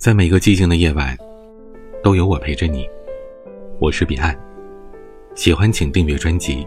[0.00, 1.14] 在每个寂静的夜晚，
[2.02, 2.88] 都有我陪着你。
[3.78, 4.34] 我是彼岸，
[5.34, 6.66] 喜欢请订阅专辑。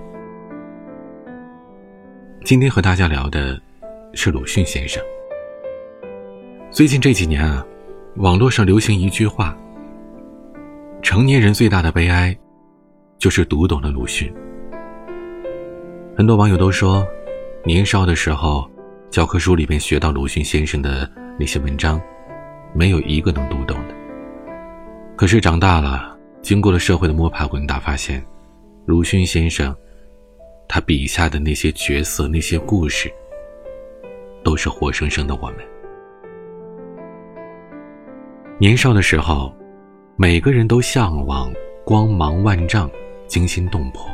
[2.45, 3.59] 今天和大家聊的
[4.13, 5.03] 是鲁迅先生。
[6.69, 7.65] 最近这几年啊，
[8.17, 9.57] 网络上流行一句话：
[11.01, 12.37] 成年人最大的悲哀，
[13.17, 14.31] 就是读懂了鲁迅。
[16.15, 17.03] 很多网友都说，
[17.65, 18.69] 年少的时候，
[19.09, 21.99] 教科书里边学到鲁迅先生的那些文章。
[22.73, 23.95] 没有一个能读懂的。
[25.15, 28.23] 可是长大了，经过了社会的摸爬滚打，发现，
[28.85, 29.75] 鲁迅先生，
[30.67, 33.11] 他笔下的那些角色、那些故事，
[34.43, 35.57] 都是活生生的我们。
[38.59, 39.53] 年少的时候，
[40.15, 41.53] 每个人都向往
[41.85, 42.89] 光芒万丈、
[43.27, 44.05] 惊心动魄，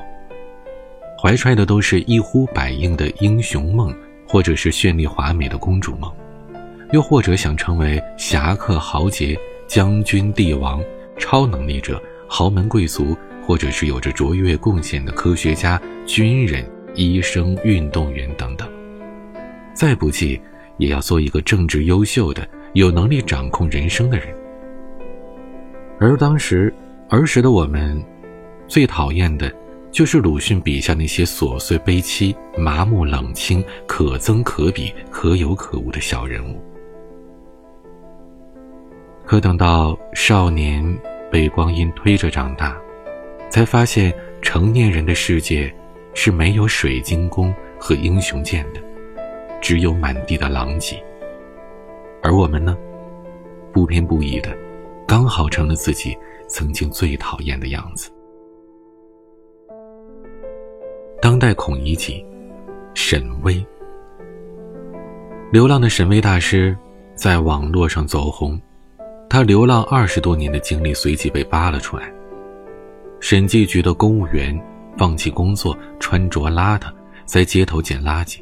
[1.21, 3.95] 怀揣的都是一呼百应的英雄梦，
[4.27, 6.11] 或者是绚丽华美的公主梦。
[6.91, 10.83] 又或者想成为侠客、豪杰、将军、帝王、
[11.17, 18.67] 超能力者、豪门贵族，或者是有着卓越贡献的科学家、军人、医生、运动员等等。
[19.73, 20.41] 再不济，
[20.77, 24.27] 也要做一个政治优秀的、有能力掌控人生的人。
[25.99, 26.73] 而当时
[27.09, 28.03] 儿时的我们，
[28.67, 29.53] 最讨厌的，
[29.91, 36.59] 就是鲁迅笔下那些琐碎、悲戚、麻木、冷清、可憎可鄙、可有可无的小人物。
[39.29, 40.83] 可等到少年
[41.31, 42.75] 被光阴推着长大，
[43.47, 45.71] 才发现成年人的世界
[46.15, 48.81] 是没有水晶宫和英雄剑的，
[49.61, 50.99] 只有满地的狼藉。
[52.23, 52.75] 而我们呢，
[53.71, 54.49] 不偏不倚的，
[55.07, 58.09] 刚好成了自己曾经最讨厌的样子。
[61.21, 62.25] 当代孔乙己，
[62.95, 63.63] 沈巍，
[65.51, 66.75] 流浪的沈巍大师，
[67.13, 68.59] 在网络上走红。
[69.29, 72.11] 他流浪二十多年的经历随即被扒了出来。
[73.19, 74.59] 审计局的公务员
[74.97, 76.91] 放弃工作，穿着邋遢，
[77.25, 78.39] 在街头捡垃圾。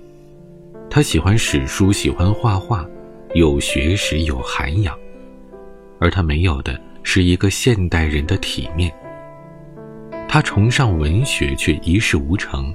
[0.89, 2.87] 他喜欢史书，喜欢画画，
[3.33, 4.97] 有学识，有涵养。
[5.99, 8.89] 而他没有的是一个现代人的体面。
[10.29, 12.73] 他崇尚文学，却一事无成；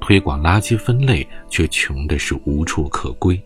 [0.00, 3.38] 推广垃圾分类，却穷的是无处可归。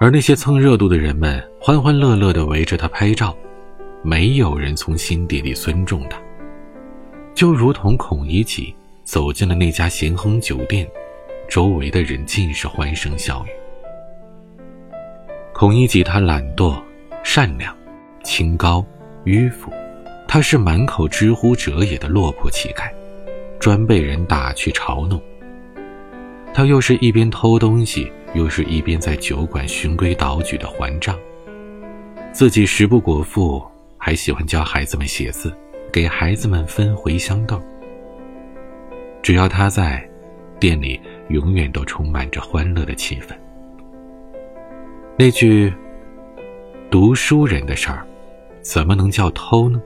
[0.00, 3.36] 而那些蹭热度的人们欢欢乐乐地围着他拍照，
[4.02, 6.18] 没有人从心底里尊重他。
[7.34, 8.74] 就如同孔乙己
[9.04, 10.88] 走进了那家咸亨酒店，
[11.50, 13.50] 周围的人尽是欢声笑语。
[15.52, 16.82] 孔乙己他懒惰、
[17.22, 17.76] 善良、
[18.24, 18.82] 清高、
[19.26, 19.70] 迂腐，
[20.26, 22.90] 他是满口知乎者也的落魄乞丐，
[23.58, 25.20] 专被人打趣嘲弄。
[26.60, 28.12] 他又是一边偷东西。
[28.34, 31.18] 又是一边在酒馆循规蹈矩的还账，
[32.32, 33.60] 自己食不果腹，
[33.98, 35.52] 还喜欢教孩子们写字，
[35.90, 37.60] 给孩子们分茴香豆。
[39.20, 40.08] 只要他在，
[40.60, 41.00] 店里
[41.30, 43.34] 永远都充满着欢乐的气氛。
[45.16, 45.72] 那句
[46.88, 48.06] “读书人的事儿，
[48.60, 49.82] 怎么能叫偷呢？”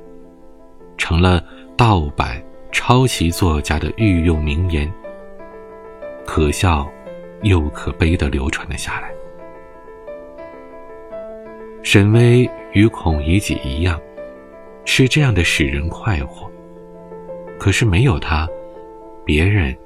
[0.98, 1.42] 成了
[1.78, 2.42] 盗版、
[2.72, 4.92] 抄袭作家的御用名言。
[6.26, 6.90] 可笑。
[7.44, 9.12] 又可悲的流传了下来。
[11.82, 14.00] 沈巍与孔乙己一样，
[14.86, 16.50] 是这样的使人快活。
[17.58, 18.48] 可是没有他，
[19.26, 19.76] 别人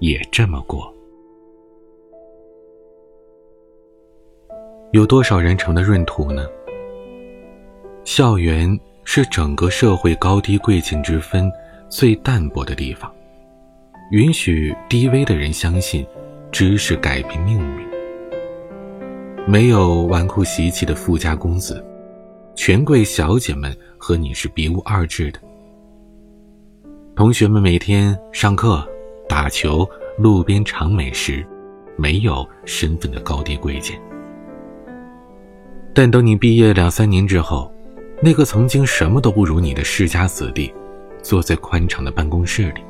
[0.00, 0.94] 也这么过。
[4.90, 6.46] 有多少人成了闰土呢？
[8.04, 11.50] 校园是整个社会高低贵贱之分
[11.88, 13.10] 最淡薄的地方，
[14.12, 16.06] 允许低微的人相信。
[16.50, 17.88] 知识改变命运，
[19.48, 21.82] 没有纨绔习气的富家公子，
[22.54, 25.40] 权贵小姐们和你是别无二致的。
[27.16, 28.86] 同学们每天上课、
[29.26, 31.42] 打球、路边尝美食，
[31.96, 33.98] 没有身份的高低贵贱。
[35.94, 37.72] 但等你毕业两三年之后，
[38.20, 40.70] 那个曾经什么都不如你的世家子弟，
[41.22, 42.82] 坐在宽敞的办公室里。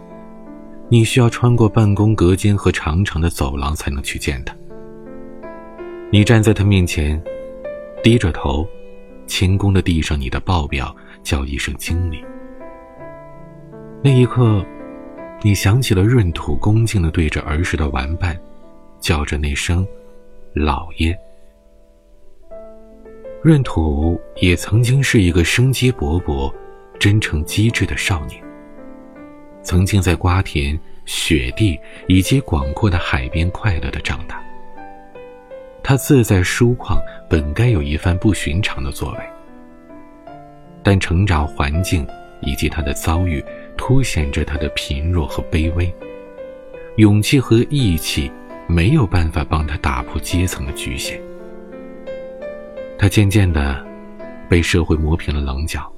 [0.92, 4.54] 你需要穿过办公隔间和长长的走廊才能去见他。
[6.10, 7.18] 你站在他面前，
[8.04, 8.68] 低着头，
[9.26, 12.22] 谦恭的递上你的报表，叫一声经理。
[14.04, 14.62] 那一刻，
[15.40, 18.38] 你想起了闰土，恭敬的对着儿时的玩伴，
[19.00, 19.88] 叫着那声
[20.52, 21.18] “老爷”。
[23.44, 26.52] 闰土也曾经是一个生机勃勃、
[26.98, 28.41] 真诚机智的少年。
[29.62, 31.78] 曾经在瓜田、雪地
[32.08, 34.42] 以及广阔的海边快乐的长大。
[35.82, 39.18] 他自在疏旷，本该有一番不寻常的作为。
[40.82, 42.06] 但成长环境
[42.40, 43.44] 以及他的遭遇，
[43.76, 45.92] 凸显着他的贫弱和卑微。
[46.96, 48.30] 勇气和义气
[48.68, 51.20] 没有办法帮他打破阶层的局限。
[52.98, 53.84] 他渐渐的
[54.48, 55.92] 被社会磨平了棱角，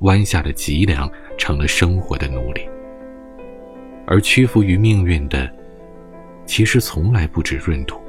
[0.00, 2.66] 弯下的脊梁成了生活的奴隶。
[4.06, 5.50] 而屈服于命运的，
[6.46, 8.00] 其实从来不止闰土，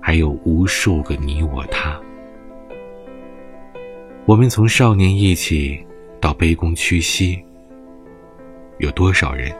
[0.00, 1.98] 还有无数个你我他。
[4.26, 5.84] 我们从少年义气
[6.20, 7.40] 到卑躬屈膝，
[8.78, 9.52] 有多少人？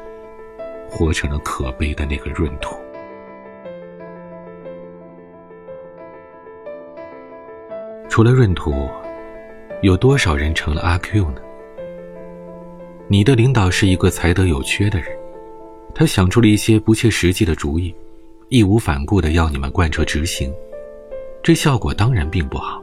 [0.89, 2.77] 活成了可悲的那个闰土。
[8.11, 8.91] 除了闰土，
[9.81, 11.41] 有多少人成了阿 Q 呢？
[13.13, 15.07] 你的领导是一个才德有缺的人，
[15.95, 17.95] 他想出了一些不切实际的主意，
[18.49, 20.51] 义无反顾的要你们贯彻执行，
[21.43, 22.83] 这效果当然并不好。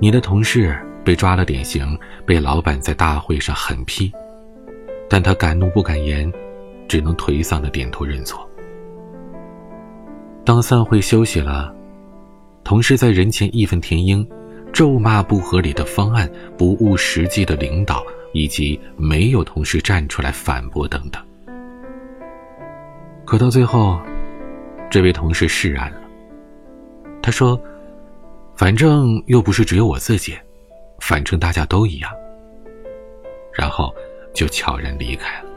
[0.00, 0.74] 你的同事
[1.04, 1.86] 被抓了典型，
[2.24, 4.10] 被老板在大会上狠批。
[5.06, 6.32] 但他敢怒不敢言，
[6.88, 8.48] 只能颓丧的点头认错。
[10.46, 11.70] 当散会休息了，
[12.64, 14.26] 同事在人前义愤填膺，
[14.72, 16.26] 咒骂不合理的方案、
[16.56, 18.02] 不务实际的领导，
[18.32, 21.22] 以及没有同事站出来反驳等等。
[23.24, 24.00] 可到最后，
[24.90, 26.00] 这位同事释然了。
[27.22, 27.60] 他说
[28.56, 30.36] ：“反正又不是只有我自己，
[31.00, 32.10] 反正大家都一样。”
[33.54, 33.94] 然后。
[34.34, 35.48] 就悄然离开了。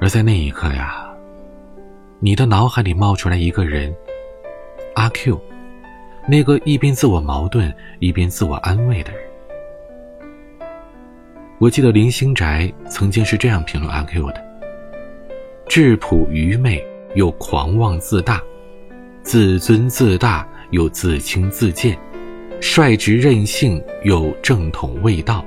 [0.00, 1.08] 而在那一刻呀，
[2.18, 3.94] 你的脑海里冒出来一个人，
[4.96, 5.40] 阿 Q，
[6.26, 9.27] 那个一边自我矛盾一边自我安慰的人。
[11.60, 14.44] 我记得林星宅曾经是这样评论阿 Q 的：
[15.68, 16.80] 质朴愚昧
[17.16, 18.40] 又狂妄自大，
[19.24, 21.98] 自尊自大又自轻自贱，
[22.60, 25.44] 率直任性又正统味道。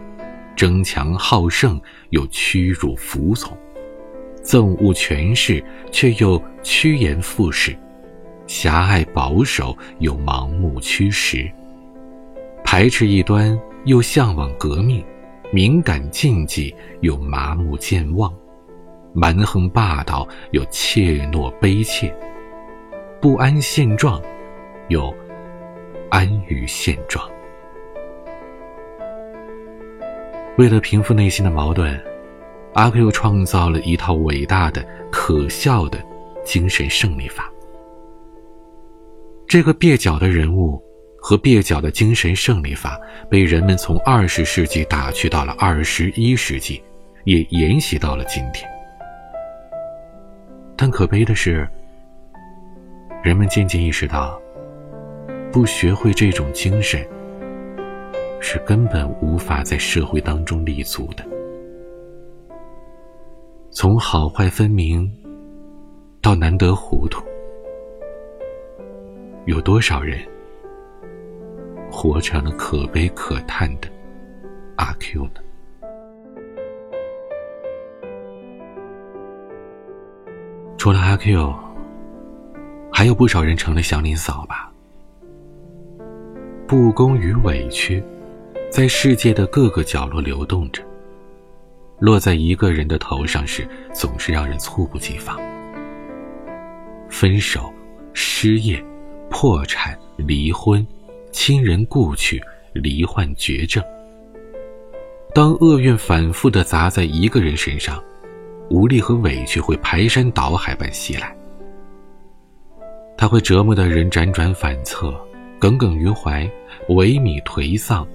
[0.54, 1.80] 争强好胜
[2.10, 3.58] 又屈辱服从，
[4.44, 7.74] 憎恶权势却又趋炎附势，
[8.48, 11.50] 狭隘保守又盲目驱使，
[12.66, 15.04] 排斥异端又向往革命，
[15.52, 18.34] 敏感禁忌又麻木健忘，
[19.14, 22.14] 蛮横霸道又怯懦卑怯，
[23.20, 24.22] 不安现状
[24.88, 25.14] 又
[26.10, 27.30] 安于现状。
[30.58, 32.02] 为了平复内心的矛盾，
[32.74, 36.02] 阿 Q 创造了一套伟大的、可笑的
[36.46, 37.52] 精神胜利法。
[39.48, 40.82] 这个蹩脚的人物
[41.22, 46.82] 和蹩脚的精神胜利法，被人们从二十世纪打趣到了二十一世纪，
[47.26, 48.68] 也沿袭到了今天。
[50.76, 51.70] 但可悲的是，
[53.24, 54.42] 人们渐渐意识到，
[55.52, 57.08] 不学会这种精神。
[58.44, 61.24] 是根本无法在社会当中立足的。
[63.70, 65.10] 从好坏分明
[66.24, 67.24] 到难得糊涂，
[69.46, 70.20] 有多少人
[71.92, 73.90] 活成了可悲可叹的
[74.78, 75.42] 阿 Q 呢？
[80.78, 81.54] 除了阿 Q，
[82.92, 84.72] 还有不少人成了祥林嫂吧？
[86.66, 88.02] 不公与委屈。
[88.70, 90.82] 在世界的各个角落流动着，
[92.00, 95.38] 落在一个人的头上时，总是让人猝不及防。
[97.10, 97.70] 分手、
[98.14, 98.82] 失业、
[99.30, 100.88] 破产、离婚、
[101.32, 102.42] 亲人故去、
[102.74, 103.84] 罹患绝症。
[105.34, 108.04] 当厄运反复的砸在一个人身上，
[108.70, 111.36] 无力和委屈会排山倒海般袭来。
[113.18, 115.14] 他会折磨的人辗转反侧，
[115.60, 116.50] 耿耿于怀，
[116.90, 118.08] 萎靡颓丧。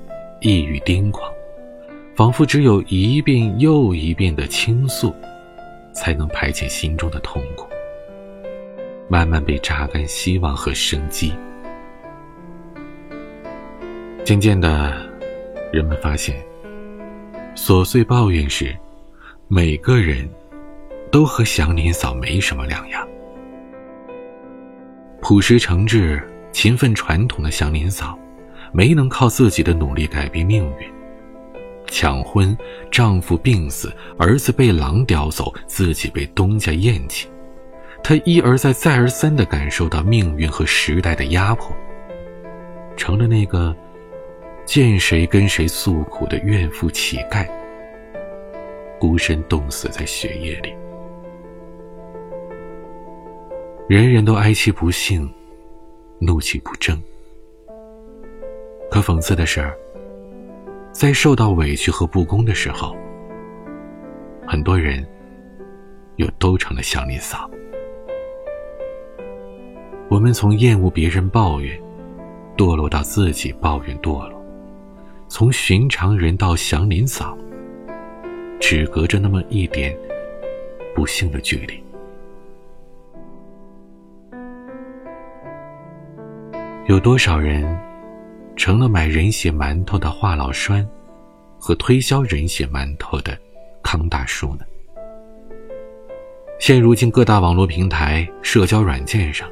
[0.42, 1.32] 抑郁癫狂，
[2.14, 5.12] 仿佛只有一遍又一遍的倾诉，
[5.94, 7.66] 才能排遣心中的痛苦，
[9.08, 11.32] 慢慢被榨干希望和生机。
[14.26, 14.92] 渐渐的，
[15.72, 16.44] 人们发现，
[17.54, 18.76] 琐碎抱怨时，
[19.46, 20.28] 每个人
[21.12, 23.06] 都和祥林嫂没什么两样。
[25.22, 28.18] 朴实诚挚、勤奋传统的祥林嫂。
[28.72, 30.92] 没能靠自己的努力改变命运，
[31.86, 32.54] 抢婚，
[32.90, 37.28] 丈夫病死，儿子被狼叼走，自己被东家厌弃，
[38.02, 41.74] 她一而再、再而三地感受到命运和时代的压迫，
[42.96, 43.74] 成了那个
[44.66, 47.48] 见谁跟谁诉苦的怨妇乞丐，
[48.98, 50.74] 孤身冻死在血液里。
[53.88, 55.32] 人人都哀其不幸，
[56.18, 57.00] 怒其不争。
[58.90, 59.72] 可讽刺的是，
[60.90, 62.96] 在受到委屈和不公的时候，
[64.44, 65.06] 很多人
[66.16, 67.48] 又都成了祥林嫂。
[70.08, 71.80] 我们从厌恶别人抱怨，
[72.56, 74.35] 堕落到自己抱怨堕落；
[75.28, 77.36] 从寻常人到祥林嫂，
[78.60, 79.96] 只隔着那么一点
[80.94, 81.82] 不幸的距离。
[86.86, 87.64] 有多少人
[88.56, 90.88] 成了买人血馒头的华老栓，
[91.58, 93.36] 和推销人血馒头的
[93.82, 94.60] 康大叔呢？
[96.60, 99.46] 现如今，各大网络平台、社交软件上。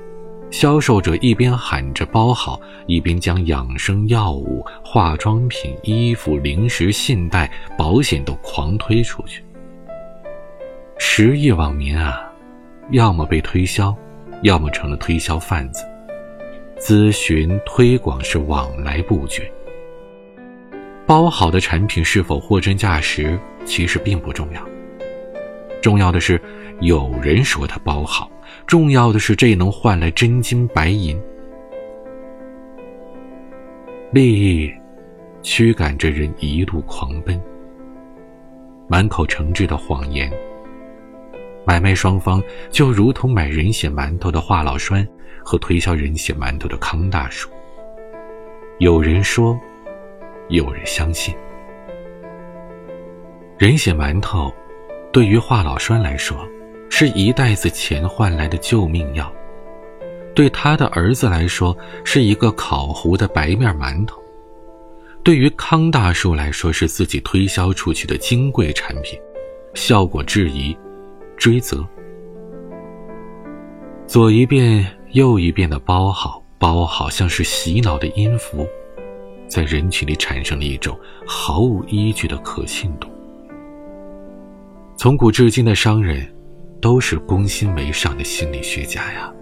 [0.55, 9.45] 销售者一边喊着包好，一边将养生药物、化妆品、衣服、零食、信贷、保险都狂推出去。
[10.97, 12.23] 十亿网民啊，
[12.93, 13.93] 要么被推销，
[14.43, 15.85] 要么成了推销贩子。
[16.79, 19.51] 咨询推广是往来不绝。
[21.05, 24.65] 包好的产品是否货真价实，其实并不重要。
[25.83, 26.41] 重要的是，
[26.81, 28.31] 有人说它包好。
[28.67, 31.21] 重要的是，这能换来真金白银。
[34.11, 34.73] 利益
[35.43, 37.41] 驱赶着人一路狂奔，
[38.89, 40.33] 满口诚挚的谎言。
[41.67, 45.07] 买卖双方就如同买人血馒头的华老栓
[45.43, 47.49] 和推销人血馒头的康大叔。
[48.79, 49.59] 有人说，
[50.49, 51.35] 有人相信。
[53.59, 54.53] 人血馒头
[55.13, 56.37] 对于华老栓来说。
[56.97, 59.29] 是一袋子钱换来的救命药，
[60.33, 64.23] 对他的儿子来说是一个烤糊的白面馒头，
[65.25, 69.19] 对于康大叔来说是自己推销出去的金贵产品，
[69.75, 70.73] 效果质疑，
[71.37, 71.85] 追责，
[74.07, 78.69] 左一遍右一遍的包好包好，像是洗脑的音符，
[79.49, 80.97] 在人群里产生了一种
[81.27, 83.09] 毫无依据的可信度。
[84.97, 86.33] 从古至今的商人。
[86.85, 89.33] 都是攻心为上的心理学家呀。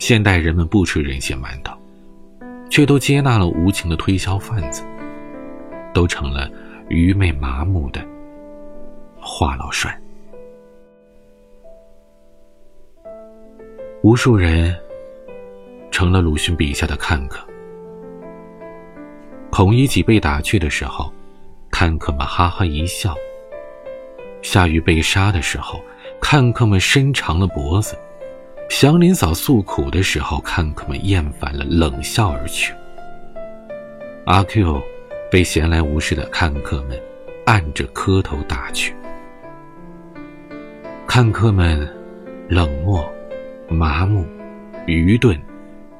[0.00, 1.72] 现代人们不吃人血馒头，
[2.68, 4.82] 却都接纳了无情的推销贩子，
[5.94, 6.50] 都成了
[6.88, 8.04] 愚昧麻木的
[9.20, 9.96] 话痨帅。
[14.02, 14.76] 无数人
[15.92, 17.46] 成了鲁迅笔下的看客。
[19.52, 21.08] 孔乙己被打去的时候，
[21.70, 23.14] 看客们哈哈一笑。
[24.44, 25.82] 夏雨被杀的时候，
[26.20, 27.96] 看客们伸长了脖子；
[28.68, 32.74] 祥林嫂诉苦的时候，看客们厌烦了，冷笑而去。
[34.26, 34.80] 阿 Q
[35.30, 37.00] 被闲来无事的看客们
[37.46, 38.94] 按着磕头打去。
[41.06, 41.88] 看客们
[42.46, 43.02] 冷漠、
[43.68, 44.26] 麻木、
[44.86, 45.40] 愚钝、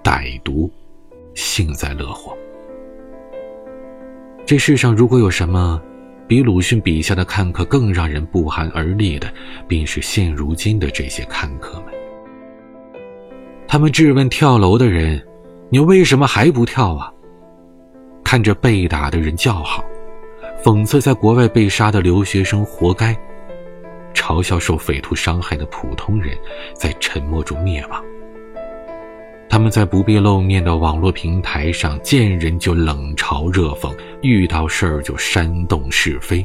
[0.03, 0.71] 歹毒、
[1.35, 2.37] 幸灾乐祸。
[4.45, 5.81] 这世上如果有什么……
[6.27, 9.33] 比鲁迅笔下的看客更让人不寒而栗的，
[9.69, 11.95] 便是现如今的这些看客们。
[13.67, 15.23] 他们质问跳楼的人
[15.69, 17.13] ：“你为什么还不跳啊？”
[18.23, 19.85] 看着被打的人叫好，
[20.63, 23.17] 讽刺在国外被杀的留学生活该，
[24.15, 26.37] 嘲笑受匪徒伤害的普通人
[26.75, 28.04] 在沉默中灭亡。
[29.55, 36.45] 他们在不必露面的网络平台上，见人就冷嘲热讽，遇到事儿就煽动是非。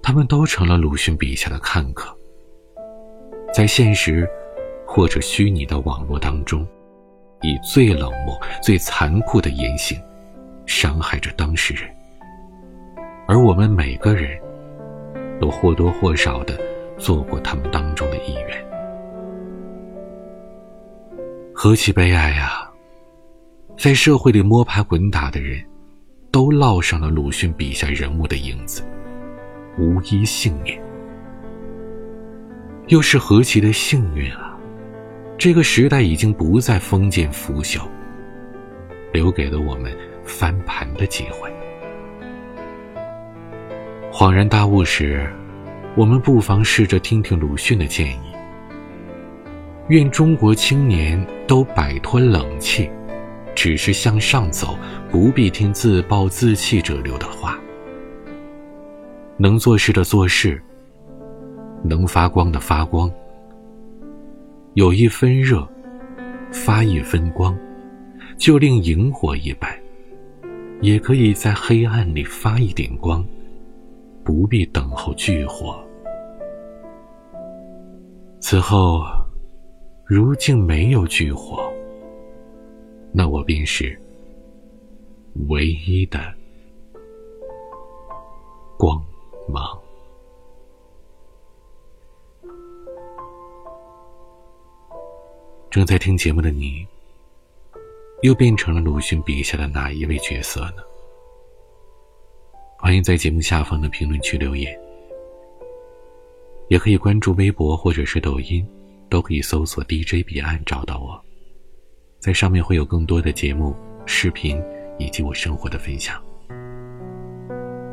[0.00, 2.16] 他们都成了鲁迅笔下的看客，
[3.52, 4.30] 在现实
[4.86, 6.64] 或者虚拟的网络当中，
[7.42, 10.00] 以最冷漠、最残酷的言行，
[10.66, 11.82] 伤害着当事人。
[13.26, 14.40] 而我们每个人
[15.40, 16.56] 都或多或少的
[16.96, 18.15] 做过他们当中的
[21.58, 22.70] 何其悲哀呀！
[23.78, 25.64] 在社会里摸爬滚打的人，
[26.30, 28.82] 都烙上了鲁迅笔下人物的影子，
[29.78, 30.78] 无一幸免。
[32.88, 34.54] 又是何其的幸运啊！
[35.38, 37.80] 这个时代已经不再封建腐朽，
[39.10, 39.96] 留给了我们
[40.26, 41.50] 翻盘的机会。
[44.12, 45.26] 恍然大悟时，
[45.96, 48.25] 我们不妨试着听听鲁迅的建议。
[49.88, 52.90] 愿中国青年都摆脱冷气，
[53.54, 54.76] 只是向上走，
[55.12, 57.56] 不必听自暴自弃者流的话。
[59.36, 60.60] 能做事的做事，
[61.84, 63.08] 能发光的发光。
[64.74, 65.66] 有一分热，
[66.50, 67.56] 发一分光，
[68.36, 69.70] 就令萤火一般，
[70.80, 73.24] 也可以在黑暗里发一点光，
[74.24, 75.78] 不必等候炬火。
[78.40, 79.00] 此后，
[80.08, 81.68] 如竟没有炬火，
[83.12, 84.00] 那我便是
[85.48, 86.32] 唯一的
[88.78, 89.04] 光
[89.48, 89.76] 芒。
[95.68, 96.86] 正在听节目的你，
[98.22, 100.84] 又变成了鲁迅笔下的哪一位角色呢？
[102.78, 104.78] 欢迎在节目下方的评论区留言，
[106.68, 108.64] 也可以关注微博或者是抖音，
[109.08, 111.20] 都可以搜索 DJ 彼岸找到我，
[112.20, 114.62] 在上面会有更多的节目、视频
[114.98, 116.22] 以及我生活的分享。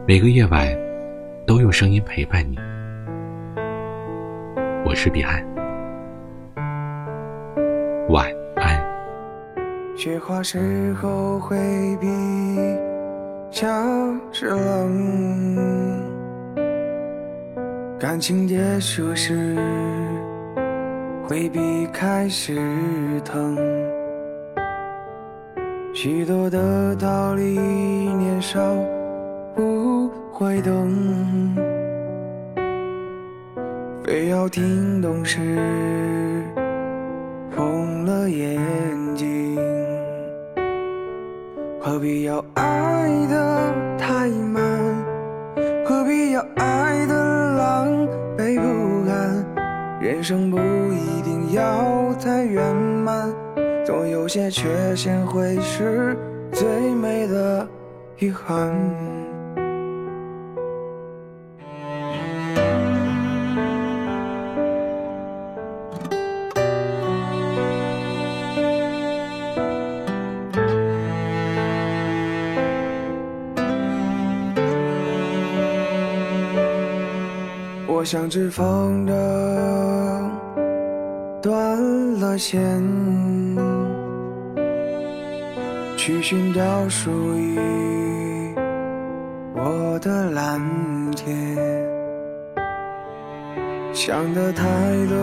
[0.07, 0.67] 每个夜晚
[1.47, 2.57] 都用声音陪伴你，
[4.85, 5.45] 我是彼岸，
[8.09, 8.83] 晚安。
[9.95, 11.55] 雪花时候回
[12.01, 12.07] 避。
[13.51, 13.67] 夏
[14.31, 16.03] 是冷，
[17.99, 19.55] 感情结束时，
[21.25, 22.59] 回避开始
[23.23, 23.57] 疼。
[25.93, 28.59] 许多的道理，年少
[29.55, 30.91] 不会懂，
[34.03, 35.39] 非要听懂时，
[37.55, 38.59] 红了眼
[39.15, 39.57] 睛。
[41.79, 44.61] 何必要爱得太慢？
[45.85, 47.15] 何必要爱得
[47.55, 47.87] 狼
[48.37, 48.82] 狈不？
[50.03, 53.33] 人生不一定要太圆满，
[53.85, 56.13] 总有些缺陷会是
[56.51, 57.65] 最美的
[58.19, 58.69] 遗憾。
[77.95, 79.13] 我像只风筝
[81.43, 81.79] 断
[82.19, 82.59] 了线，
[85.95, 87.59] 去寻找属于
[89.53, 90.59] 我的蓝
[91.15, 91.55] 天。
[93.93, 94.65] 想的太
[95.07, 95.15] 多，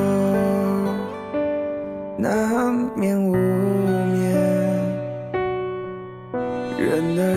[2.17, 4.33] 难免无眠。
[6.79, 7.35] 人的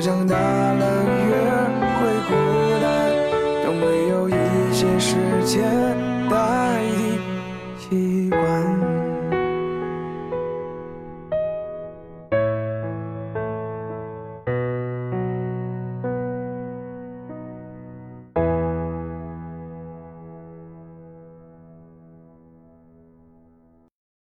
[0.00, 0.97] 长大了